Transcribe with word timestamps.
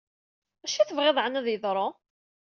Acu 0.65 0.75
i 0.77 0.83
t-ɣiddeḍ 0.87 1.17
aɛni 1.19 1.37
ad 1.39 1.47
yeḍṛu? 1.49 1.87